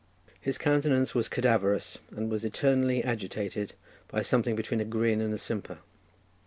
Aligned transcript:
His 0.39 0.57
countenance 0.57 1.13
was 1.13 1.29
cadaverous, 1.29 1.99
and 2.09 2.31
was 2.31 2.43
eternally 2.43 3.03
agitated, 3.03 3.73
by 4.07 4.23
something 4.23 4.55
between 4.55 4.81
a 4.81 4.83
grin 4.83 5.21
and 5.21 5.31
a 5.31 5.37
simper. 5.37 5.77